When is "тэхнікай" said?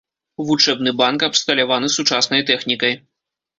2.51-3.01